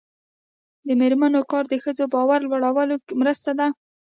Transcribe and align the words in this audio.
د 0.87 0.89
میرمنو 0.99 1.41
کار 1.51 1.63
د 1.69 1.73
ښځو 1.83 2.05
باور 2.13 2.39
لوړولو 2.45 2.95
مرسته 3.21 3.51
ده. 3.59 3.67